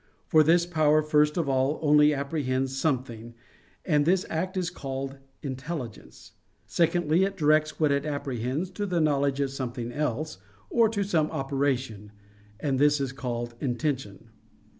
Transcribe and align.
For 0.25 0.41
this 0.41 0.65
power 0.65 1.03
first 1.03 1.37
of 1.37 1.47
all 1.47 1.77
only 1.83 2.11
apprehends 2.11 2.75
something; 2.75 3.35
and 3.85 4.03
this 4.03 4.25
act 4.31 4.57
is 4.57 4.71
called 4.71 5.17
"intelligence." 5.43 6.31
Secondly, 6.65 7.23
it 7.23 7.37
directs 7.37 7.79
what 7.79 7.91
it 7.91 8.03
apprehends 8.03 8.71
to 8.71 8.87
the 8.87 8.99
knowledge 8.99 9.39
of 9.41 9.51
something 9.51 9.91
else, 9.91 10.39
or 10.71 10.89
to 10.89 11.03
some 11.03 11.29
operation; 11.29 12.11
and 12.59 12.79
this 12.79 12.99
is 12.99 13.11
called 13.11 13.53
"intention." 13.59 14.29